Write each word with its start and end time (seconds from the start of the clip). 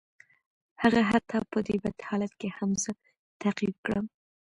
هغه 0.81 1.01
حتی 1.11 1.39
په 1.51 1.59
دې 1.67 1.75
بد 1.83 1.97
حالت 2.07 2.31
کې 2.39 2.49
هم 2.57 2.71
زه 2.83 2.91
تعقیب 3.41 3.75
کړم 3.85 4.05